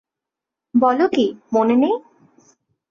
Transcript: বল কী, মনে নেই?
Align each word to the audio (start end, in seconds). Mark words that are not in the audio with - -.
বল 0.73 0.99
কী, 1.13 1.25
মনে 1.53 1.75
নেই? 1.75 1.95